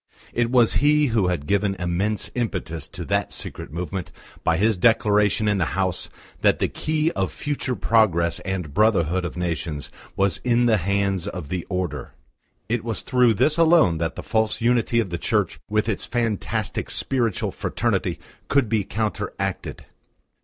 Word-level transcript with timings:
It 0.33 0.49
was 0.49 0.73
he 0.81 1.05
who 1.13 1.27
had 1.27 1.45
given 1.45 1.75
immense 1.75 2.31
impetus 2.33 2.87
to 2.87 3.05
that 3.05 3.31
secret 3.31 3.71
movement 3.71 4.11
by 4.43 4.57
his 4.57 4.75
declaration 4.79 5.47
in 5.47 5.59
the 5.59 5.75
House 5.77 6.09
that 6.41 6.57
the 6.57 6.67
key 6.67 7.11
of 7.11 7.31
future 7.31 7.75
progress 7.75 8.39
and 8.39 8.73
brotherhood 8.73 9.23
of 9.25 9.37
nations 9.37 9.91
was 10.15 10.37
in 10.39 10.65
the 10.65 10.77
hands 10.77 11.27
of 11.27 11.49
the 11.49 11.67
Order. 11.69 12.15
It 12.67 12.83
was 12.83 13.03
through 13.03 13.35
this 13.35 13.59
alone 13.59 13.99
that 13.99 14.15
the 14.15 14.23
false 14.23 14.59
unity 14.59 14.99
of 14.99 15.11
the 15.11 15.19
Church 15.19 15.59
with 15.69 15.87
its 15.87 16.03
fantastic 16.03 16.89
spiritual 16.89 17.51
fraternity 17.51 18.19
could 18.47 18.69
be 18.69 18.83
counteracted. 18.83 19.85